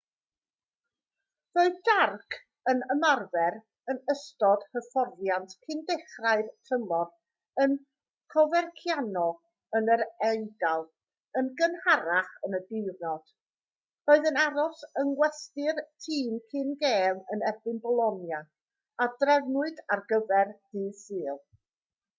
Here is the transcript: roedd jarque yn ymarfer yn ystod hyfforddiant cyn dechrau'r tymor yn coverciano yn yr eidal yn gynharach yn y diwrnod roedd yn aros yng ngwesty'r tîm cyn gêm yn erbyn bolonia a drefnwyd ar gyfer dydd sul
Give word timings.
roedd 1.57 1.75
jarque 1.87 2.37
yn 2.71 2.79
ymarfer 2.93 3.57
yn 3.93 3.99
ystod 4.13 4.63
hyfforddiant 4.77 5.51
cyn 5.65 5.83
dechrau'r 5.89 6.47
tymor 6.69 7.11
yn 7.65 7.75
coverciano 8.35 9.25
yn 9.81 9.93
yr 9.97 10.03
eidal 10.29 10.87
yn 11.43 11.51
gynharach 11.61 12.33
yn 12.49 12.59
y 12.59 12.63
diwrnod 12.71 13.31
roedd 14.11 14.27
yn 14.31 14.41
aros 14.45 14.83
yng 15.03 15.13
ngwesty'r 15.13 15.83
tîm 16.07 16.41
cyn 16.55 16.73
gêm 16.85 17.21
yn 17.37 17.45
erbyn 17.51 17.83
bolonia 17.87 18.41
a 19.07 19.11
drefnwyd 19.21 19.85
ar 19.97 20.03
gyfer 20.15 20.53
dydd 20.57 20.99
sul 21.03 21.39